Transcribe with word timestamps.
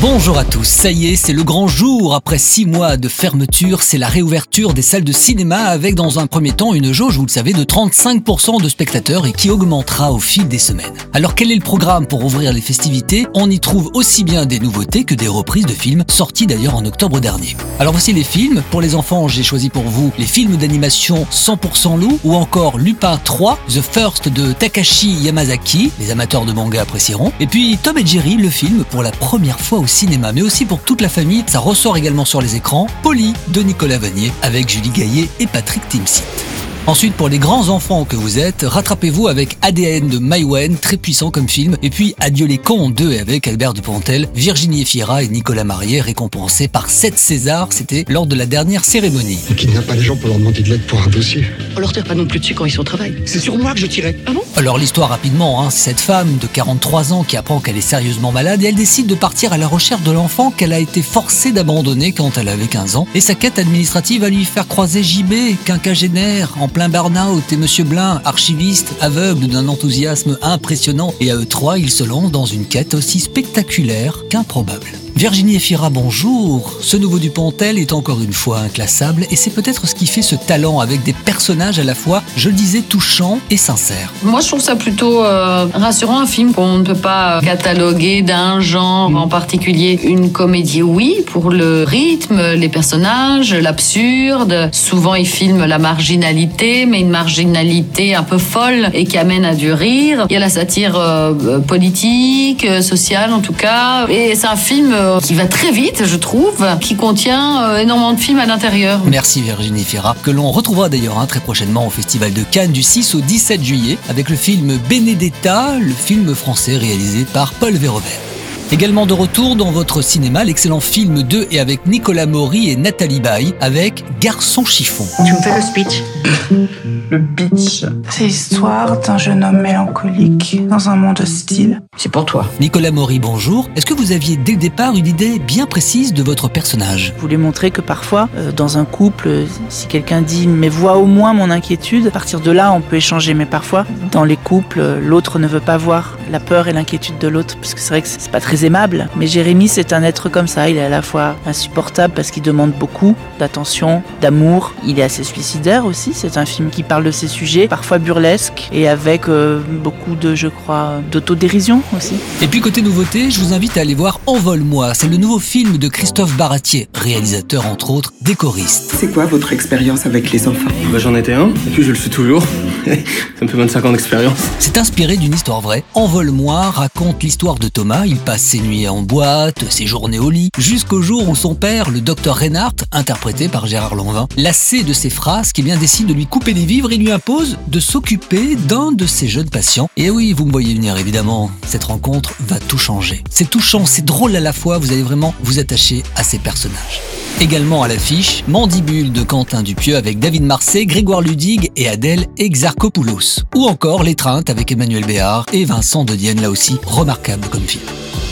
Bonjour 0.00 0.38
à 0.38 0.44
tous, 0.44 0.64
ça 0.64 0.90
y 0.90 1.06
est, 1.06 1.16
c'est 1.16 1.32
le 1.32 1.44
grand 1.44 1.66
jour. 1.66 2.14
Après 2.14 2.36
six 2.36 2.66
mois 2.66 2.96
de 2.96 3.08
fermeture, 3.08 3.82
c'est 3.82 3.96
la 3.96 4.08
réouverture 4.08 4.74
des 4.74 4.82
salles 4.82 5.04
de 5.04 5.12
cinéma 5.12 5.56
avec 5.64 5.94
dans 5.94 6.18
un 6.18 6.26
premier 6.26 6.52
temps 6.52 6.74
une 6.74 6.92
jauge, 6.92 7.16
vous 7.16 7.24
le 7.24 7.30
savez, 7.30 7.52
de 7.52 7.64
35% 7.64 8.62
de 8.62 8.68
spectateurs 8.68 9.26
et 9.26 9.32
qui 9.32 9.50
augmentera 9.50 10.12
au 10.12 10.18
fil 10.18 10.46
des 10.46 10.58
semaines. 10.58 10.92
Alors 11.14 11.34
quel 11.34 11.50
est 11.52 11.56
le 11.56 11.62
programme 11.62 12.06
pour 12.06 12.24
ouvrir 12.24 12.52
les 12.52 12.60
festivités? 12.60 13.26
On 13.34 13.50
y 13.50 13.60
trouve 13.60 13.90
aussi 13.94 14.24
bien 14.24 14.46
des 14.46 14.58
nouveautés 14.58 15.04
que 15.04 15.14
des 15.14 15.28
reprises 15.28 15.66
de 15.66 15.72
films, 15.72 16.04
sortis 16.08 16.46
d'ailleurs 16.46 16.74
en 16.74 16.84
octobre 16.84 17.20
dernier. 17.20 17.56
Alors 17.78 17.92
voici 17.92 18.12
les 18.12 18.24
films. 18.24 18.62
Pour 18.70 18.82
les 18.82 18.94
enfants, 18.94 19.28
j'ai 19.28 19.42
choisi 19.42 19.70
pour 19.70 19.84
vous 19.84 20.12
les 20.18 20.26
films 20.26 20.56
d'animation 20.56 21.26
100% 21.30 21.98
loup 21.98 22.18
ou 22.24 22.34
encore 22.34 22.78
Lupin 22.78 23.18
3, 23.24 23.58
The 23.68 23.80
First 23.80 24.28
de 24.28 24.52
Takashi 24.52 25.12
Yamazaki, 25.12 25.92
les 25.98 26.10
amateurs 26.10 26.44
de 26.44 26.52
manga 26.52 26.82
apprécieront. 26.82 27.32
Et 27.40 27.46
puis 27.46 27.78
Tom 27.82 27.96
et 27.96 28.04
Jerry, 28.06 28.34
le 28.34 28.50
film 28.50 28.84
pour 28.90 29.02
la 29.02 29.12
première 29.12 29.60
fois 29.60 29.83
cinéma, 29.86 30.32
mais 30.32 30.42
aussi 30.42 30.64
pour 30.64 30.80
toute 30.80 31.00
la 31.00 31.08
famille. 31.08 31.44
Ça 31.46 31.58
ressort 31.58 31.96
également 31.96 32.24
sur 32.24 32.40
les 32.40 32.56
écrans. 32.56 32.86
Polly 33.02 33.34
de 33.48 33.62
Nicolas 33.62 33.98
Vanier 33.98 34.32
avec 34.42 34.68
Julie 34.68 34.90
Gaillet 34.90 35.28
et 35.40 35.46
Patrick 35.46 35.88
Timsit. 35.88 36.53
Ensuite, 36.86 37.14
pour 37.14 37.30
les 37.30 37.38
grands 37.38 37.70
enfants 37.70 38.04
que 38.04 38.14
vous 38.14 38.38
êtes, 38.38 38.62
rattrapez-vous 38.62 39.26
avec 39.28 39.56
ADN 39.62 40.06
de 40.06 40.18
Maïwen, 40.18 40.76
très 40.76 40.98
puissant 40.98 41.30
comme 41.30 41.48
film. 41.48 41.78
Et 41.82 41.88
puis 41.88 42.14
Adieu 42.20 42.44
les 42.44 42.58
cons 42.58 42.90
2 42.90 43.20
avec 43.20 43.48
Albert 43.48 43.72
Dupontel, 43.72 44.28
Virginie 44.34 44.82
Efira 44.82 45.22
et 45.22 45.28
Nicolas 45.28 45.64
Marié 45.64 46.02
récompensés 46.02 46.68
par 46.68 46.90
7 46.90 47.18
Césars. 47.18 47.68
C'était 47.70 48.04
lors 48.10 48.26
de 48.26 48.34
la 48.34 48.44
dernière 48.44 48.84
cérémonie. 48.84 49.38
On 49.50 49.54
kidnappe 49.54 49.86
pas 49.86 49.94
les 49.94 50.02
gens 50.02 50.14
pour 50.14 50.28
leur 50.28 50.36
demander 50.36 50.60
de 50.60 50.68
l'aide 50.68 50.82
pour 50.86 51.00
un 51.00 51.06
dossier. 51.06 51.46
On 51.74 51.80
leur 51.80 51.90
tire 51.90 52.04
pas 52.04 52.14
non 52.14 52.26
plus 52.26 52.38
dessus 52.38 52.54
quand 52.54 52.66
ils 52.66 52.70
sont 52.70 52.82
au 52.82 52.84
travail. 52.84 53.14
C'est 53.24 53.40
sur 53.40 53.56
moi 53.56 53.72
que 53.72 53.80
je 53.80 53.86
tirais. 53.86 54.18
Ah 54.26 54.32
bon? 54.32 54.42
Alors 54.56 54.76
l'histoire 54.76 55.08
rapidement, 55.08 55.62
hein, 55.62 55.70
c'est 55.70 55.84
cette 55.84 56.00
femme 56.00 56.36
de 56.36 56.46
43 56.46 57.14
ans 57.14 57.24
qui 57.24 57.38
apprend 57.38 57.60
qu'elle 57.60 57.78
est 57.78 57.80
sérieusement 57.80 58.30
malade 58.30 58.62
et 58.62 58.66
elle 58.66 58.74
décide 58.74 59.06
de 59.06 59.14
partir 59.14 59.54
à 59.54 59.58
la 59.58 59.68
recherche 59.68 60.02
de 60.02 60.12
l'enfant 60.12 60.50
qu'elle 60.50 60.74
a 60.74 60.78
été 60.78 61.00
forcée 61.00 61.50
d'abandonner 61.50 62.12
quand 62.12 62.36
elle 62.36 62.48
avait 62.48 62.66
15 62.66 62.96
ans. 62.96 63.06
Et 63.14 63.22
sa 63.22 63.34
quête 63.34 63.58
administrative 63.58 64.20
va 64.20 64.28
lui 64.28 64.44
faire 64.44 64.68
croiser 64.68 65.02
JB, 65.02 65.32
quinquagénaire, 65.64 66.50
en 66.60 66.68
plein 66.74 66.88
burn-out, 66.88 67.52
et 67.52 67.56
Monsieur 67.56 67.84
Blin, 67.84 68.20
archiviste, 68.24 68.94
aveugle 69.00 69.46
d'un 69.46 69.68
enthousiasme 69.68 70.36
impressionnant. 70.42 71.14
Et 71.20 71.30
à 71.30 71.36
eux 71.36 71.46
trois, 71.46 71.78
ils 71.78 71.90
se 71.90 72.02
lancent 72.04 72.32
dans 72.32 72.46
une 72.46 72.66
quête 72.66 72.94
aussi 72.94 73.20
spectaculaire 73.20 74.24
qu'improbable. 74.28 74.93
Virginie 75.16 75.54
Efira, 75.54 75.90
bonjour. 75.90 76.76
Ce 76.80 76.96
nouveau 76.96 77.20
Dupontel 77.20 77.78
est 77.78 77.92
encore 77.92 78.20
une 78.20 78.32
fois 78.32 78.58
inclassable 78.58 79.26
et 79.30 79.36
c'est 79.36 79.50
peut-être 79.50 79.86
ce 79.86 79.94
qui 79.94 80.06
fait 80.06 80.22
ce 80.22 80.34
talent 80.34 80.80
avec 80.80 81.04
des 81.04 81.12
personnages 81.12 81.78
à 81.78 81.84
la 81.84 81.94
fois, 81.94 82.20
je 82.36 82.48
le 82.48 82.54
disais, 82.56 82.80
touchants 82.80 83.38
et 83.48 83.56
sincères. 83.56 84.12
Moi, 84.24 84.40
je 84.40 84.48
trouve 84.48 84.60
ça 84.60 84.74
plutôt 84.74 85.24
euh, 85.24 85.66
rassurant, 85.72 86.18
un 86.18 86.26
film 86.26 86.52
qu'on 86.52 86.78
ne 86.78 86.82
peut 86.82 86.96
pas 86.96 87.40
cataloguer 87.42 88.22
d'un 88.22 88.58
genre 88.58 89.14
en 89.14 89.28
particulier. 89.28 90.00
Une 90.02 90.32
comédie, 90.32 90.82
oui, 90.82 91.22
pour 91.26 91.50
le 91.50 91.84
rythme, 91.84 92.54
les 92.54 92.68
personnages, 92.68 93.54
l'absurde. 93.54 94.68
Souvent, 94.72 95.14
il 95.14 95.28
filme 95.28 95.64
la 95.64 95.78
marginalité, 95.78 96.86
mais 96.86 96.98
une 96.98 97.10
marginalité 97.10 98.16
un 98.16 98.24
peu 98.24 98.38
folle 98.38 98.90
et 98.92 99.04
qui 99.04 99.16
amène 99.16 99.44
à 99.44 99.54
du 99.54 99.72
rire. 99.72 100.26
Il 100.28 100.32
y 100.32 100.36
a 100.36 100.40
la 100.40 100.48
satire 100.48 100.96
euh, 100.98 101.60
politique, 101.60 102.64
euh, 102.64 102.82
sociale 102.82 103.32
en 103.32 103.40
tout 103.40 103.52
cas. 103.52 104.08
Et 104.08 104.34
c'est 104.34 104.48
un 104.48 104.56
film 104.56 104.92
euh, 105.04 105.20
qui 105.20 105.34
va 105.34 105.46
très 105.46 105.70
vite, 105.70 106.04
je 106.04 106.16
trouve, 106.16 106.64
qui 106.80 106.96
contient 106.96 107.62
euh, 107.62 107.78
énormément 107.78 108.12
de 108.12 108.20
films 108.20 108.38
à 108.38 108.46
l'intérieur. 108.46 109.00
Merci 109.04 109.42
Virginie 109.42 109.84
Fira, 109.84 110.16
que 110.22 110.30
l'on 110.30 110.50
retrouvera 110.50 110.88
d'ailleurs 110.88 111.18
hein, 111.18 111.26
très 111.26 111.40
prochainement 111.40 111.86
au 111.86 111.90
Festival 111.90 112.32
de 112.32 112.42
Cannes 112.42 112.72
du 112.72 112.82
6 112.82 113.14
au 113.14 113.20
17 113.20 113.62
juillet 113.62 113.98
avec 114.08 114.30
le 114.30 114.36
film 114.36 114.78
Benedetta, 114.88 115.74
le 115.78 115.92
film 115.92 116.34
français 116.34 116.76
réalisé 116.76 117.24
par 117.24 117.52
Paul 117.54 117.74
Verhoeven. 117.74 118.33
Également 118.72 119.06
de 119.06 119.12
retour 119.12 119.56
dans 119.56 119.70
votre 119.70 120.02
cinéma, 120.02 120.42
l'excellent 120.42 120.80
film 120.80 121.22
2 121.22 121.48
et 121.50 121.60
avec 121.60 121.86
Nicolas 121.86 122.26
Maury 122.26 122.70
et 122.70 122.76
Nathalie 122.76 123.20
Baye 123.20 123.54
avec 123.60 124.04
Garçon 124.20 124.64
chiffon. 124.64 125.04
Tu 125.24 125.32
me 125.32 125.38
fais 125.38 125.54
le 125.54 125.62
speech 125.62 126.02
Le 127.10 127.22
pitch, 127.22 127.84
c'est 128.10 128.24
l'histoire 128.24 128.98
d'un 129.00 129.18
jeune 129.18 129.44
homme 129.44 129.60
mélancolique 129.60 130.66
dans 130.66 130.88
un 130.88 130.96
monde 130.96 131.20
hostile. 131.20 131.82
C'est 131.96 132.10
pour 132.10 132.24
toi. 132.24 132.46
Nicolas 132.60 132.90
Maury, 132.90 133.18
bonjour. 133.18 133.68
Est-ce 133.76 133.86
que 133.86 133.94
vous 133.94 134.12
aviez 134.12 134.36
dès 134.36 134.52
le 134.52 134.58
départ 134.58 134.96
une 134.96 135.06
idée 135.06 135.38
bien 135.38 135.66
précise 135.66 136.14
de 136.14 136.22
votre 136.22 136.48
personnage? 136.48 137.12
Je 137.14 137.20
voulais 137.20 137.36
montrer 137.36 137.70
que 137.70 137.82
parfois, 137.82 138.28
euh, 138.36 138.50
dans 138.50 138.78
un 138.78 138.84
couple, 138.84 139.44
si 139.68 139.86
quelqu'un 139.86 140.22
dit 140.22 140.48
mais 140.48 140.70
vois 140.70 140.96
au 140.96 141.06
moins 141.06 141.34
mon 141.34 141.50
inquiétude, 141.50 142.06
à 142.06 142.10
partir 142.10 142.40
de 142.40 142.50
là, 142.50 142.72
on 142.72 142.80
peut 142.80 142.96
échanger. 142.96 143.34
Mais 143.34 143.46
parfois, 143.46 143.86
dans 144.10 144.24
les 144.24 144.36
couples, 144.36 144.82
l'autre 145.00 145.38
ne 145.38 145.46
veut 145.46 145.60
pas 145.60 145.76
voir 145.76 146.16
la 146.30 146.40
peur 146.40 146.68
et 146.68 146.72
l'inquiétude 146.72 147.18
de 147.18 147.28
l'autre, 147.28 147.56
parce 147.56 147.74
que 147.74 147.80
c'est 147.80 147.90
vrai 147.90 148.02
que 148.02 148.08
c'est 148.08 148.30
pas 148.30 148.40
très 148.40 148.64
aimable. 148.64 149.08
Mais 149.16 149.26
Jérémy, 149.26 149.68
c'est 149.68 149.92
un 149.92 150.02
être 150.02 150.28
comme 150.28 150.48
ça. 150.48 150.68
Il 150.68 150.76
est 150.76 150.84
à 150.84 150.88
la 150.88 151.02
fois 151.02 151.36
insupportable 151.46 152.14
parce 152.14 152.30
qu'il 152.30 152.42
demande 152.42 152.72
beaucoup 152.72 153.14
d'attention, 153.38 154.02
d'amour. 154.20 154.72
Il 154.86 154.98
est 154.98 155.02
assez 155.02 155.24
suicidaire 155.24 155.86
aussi. 155.86 156.12
C'est 156.14 156.36
un 156.36 156.44
film 156.44 156.70
qui 156.70 156.82
parle 156.82 157.04
de 157.04 157.10
ces 157.10 157.28
sujets, 157.28 157.68
parfois 157.68 157.98
burlesques 157.98 158.68
et 158.72 158.88
avec 158.88 159.28
euh, 159.28 159.60
beaucoup 159.82 160.14
de, 160.14 160.34
je 160.34 160.48
crois, 160.48 161.00
d'autodérision 161.10 161.82
aussi. 161.96 162.14
Et 162.42 162.48
puis 162.48 162.60
côté 162.60 162.82
nouveauté, 162.82 163.30
je 163.30 163.40
vous 163.40 163.52
invite 163.52 163.76
à 163.76 163.80
aller 163.80 163.94
voir 163.94 164.20
Envole-moi. 164.26 164.94
C'est 164.94 165.08
le 165.08 165.16
nouveau 165.16 165.38
film 165.38 165.78
de 165.78 165.88
Christophe 165.88 166.36
Baratier, 166.36 166.88
réalisateur 166.94 167.66
entre 167.66 167.90
autres, 167.90 168.12
décoriste. 168.22 168.94
C'est 168.98 169.12
quoi 169.12 169.26
votre 169.26 169.52
expérience 169.52 170.06
avec 170.06 170.30
les 170.32 170.48
enfants? 170.48 170.70
Bah 170.92 170.98
j'en 170.98 171.14
étais 171.14 171.32
un, 171.32 171.48
et 171.48 171.70
puis 171.72 171.82
je 171.82 171.90
le 171.90 171.94
suis 171.94 172.10
toujours. 172.10 172.42
Ça 172.84 173.44
me 173.44 173.48
fait 173.48 173.56
25 173.56 173.84
ans 173.84 173.92
d'expérience. 173.92 174.38
C'est 174.58 174.78
inspiré 174.78 175.16
d'une 175.16 175.34
histoire 175.34 175.60
vraie. 175.60 175.84
Envole-moi 176.14 176.70
raconte 176.70 177.24
l'histoire 177.24 177.56
de 177.56 177.66
Thomas. 177.66 178.06
Il 178.06 178.18
passe 178.18 178.42
ses 178.42 178.60
nuits 178.60 178.86
en 178.86 179.02
boîte, 179.02 179.68
ses 179.68 179.84
journées 179.84 180.20
au 180.20 180.30
lit, 180.30 180.48
jusqu'au 180.56 181.02
jour 181.02 181.28
où 181.28 181.34
son 181.34 181.56
père, 181.56 181.90
le 181.90 182.00
docteur 182.00 182.36
Reinhardt, 182.36 182.84
interprété 182.92 183.48
par 183.48 183.66
Gérard 183.66 183.96
Lanvin, 183.96 184.28
lassé 184.36 184.84
de 184.84 184.92
ses 184.92 185.10
phrases, 185.10 185.50
qui 185.50 185.64
bien 185.64 185.76
décide 185.76 186.06
de 186.06 186.12
lui 186.12 186.28
couper 186.28 186.52
les 186.52 186.66
vivres 186.66 186.92
et 186.92 186.98
lui 186.98 187.10
impose 187.10 187.58
de 187.66 187.80
s'occuper 187.80 188.54
d'un 188.54 188.92
de 188.92 189.06
ses 189.06 189.26
jeunes 189.26 189.50
patients. 189.50 189.90
Et 189.96 190.08
oui, 190.08 190.32
vous 190.32 190.46
me 190.46 190.52
voyez 190.52 190.74
venir 190.74 190.96
évidemment, 190.98 191.50
cette 191.66 191.82
rencontre 191.82 192.32
va 192.46 192.60
tout 192.60 192.78
changer. 192.78 193.24
C'est 193.28 193.50
touchant, 193.50 193.84
c'est 193.84 194.04
drôle 194.04 194.36
à 194.36 194.40
la 194.40 194.52
fois, 194.52 194.78
vous 194.78 194.92
allez 194.92 195.02
vraiment 195.02 195.34
vous 195.42 195.58
attacher 195.58 196.04
à 196.14 196.22
ces 196.22 196.38
personnages. 196.38 197.00
Également 197.40 197.82
à 197.82 197.88
l'affiche, 197.88 198.44
Mandibule 198.46 199.12
de 199.12 199.22
Quentin 199.22 199.62
Dupieux 199.62 199.96
avec 199.96 200.18
David 200.20 200.44
Marseille, 200.44 200.86
Grégoire 200.86 201.20
Ludig 201.20 201.72
et 201.74 201.88
Adèle 201.88 202.26
Exarchopoulos. 202.38 203.42
Ou 203.56 203.64
encore 203.64 204.04
L'étreinte 204.04 204.50
avec 204.50 204.70
Emmanuel 204.70 205.04
Béard 205.04 205.44
et 205.52 205.64
Vincent 205.64 206.03
de 206.04 206.14
Dienne, 206.14 206.40
là 206.40 206.50
aussi, 206.50 206.78
remarquable 206.86 207.46
comme 207.50 207.62
film. 207.62 207.84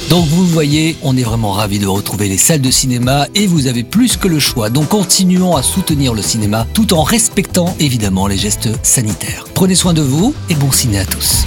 Donc 0.08 0.26
vous 0.26 0.46
voyez, 0.46 0.96
on 1.02 1.16
est 1.16 1.22
vraiment 1.22 1.52
ravis 1.52 1.78
de 1.78 1.86
retrouver 1.86 2.28
les 2.28 2.36
salles 2.36 2.60
de 2.60 2.70
cinéma 2.70 3.26
et 3.34 3.46
vous 3.46 3.66
avez 3.66 3.82
plus 3.82 4.16
que 4.16 4.28
le 4.28 4.38
choix. 4.38 4.68
Donc 4.68 4.88
continuons 4.88 5.56
à 5.56 5.62
soutenir 5.62 6.12
le 6.12 6.22
cinéma 6.22 6.66
tout 6.74 6.92
en 6.92 7.02
respectant 7.02 7.74
évidemment 7.80 8.26
les 8.26 8.36
gestes 8.36 8.68
sanitaires. 8.82 9.46
Prenez 9.54 9.74
soin 9.74 9.94
de 9.94 10.02
vous 10.02 10.34
et 10.50 10.54
bon 10.54 10.70
ciné 10.70 10.98
à 10.98 11.06
tous. 11.06 11.44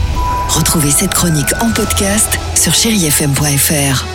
Retrouvez 0.50 0.92
cette 0.92 1.14
chronique 1.14 1.54
en 1.62 1.70
podcast 1.72 2.40
sur 2.56 2.74
chérifm.fr. 2.74 4.15